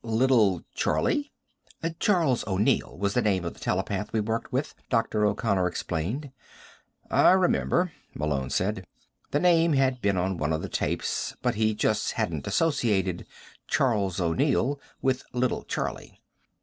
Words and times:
"Little 0.03 0.63
Charlie?" 0.73 1.31
"Charles 1.99 2.43
O'Neill 2.47 2.97
was 2.97 3.13
the 3.13 3.21
name 3.21 3.45
of 3.45 3.53
the 3.53 3.59
telepath 3.59 4.11
we 4.11 4.19
worked 4.19 4.51
with," 4.51 4.73
Dr. 4.89 5.27
O'Connor 5.27 5.67
explained. 5.67 6.31
"I 7.11 7.33
remember," 7.33 7.91
Malone 8.15 8.49
said. 8.49 8.87
The 9.29 9.39
name 9.39 9.73
had 9.73 10.01
been 10.01 10.17
on 10.17 10.37
one 10.39 10.53
of 10.53 10.63
the 10.63 10.69
tapes, 10.69 11.35
but 11.43 11.53
he 11.53 11.75
just 11.75 12.13
hadn't 12.13 12.47
associated 12.47 13.27
"Charles 13.67 14.19
O'Neill" 14.19 14.79
with 15.03 15.23
"Little 15.33 15.61
Charlie." 15.65 16.19